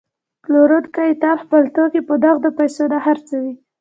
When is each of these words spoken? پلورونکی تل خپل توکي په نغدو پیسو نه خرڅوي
پلورونکی 0.43 1.11
تل 1.21 1.37
خپل 1.43 1.63
توکي 1.75 2.01
په 2.07 2.13
نغدو 2.23 2.49
پیسو 2.59 2.83
نه 2.91 2.99
خرڅوي 3.05 3.53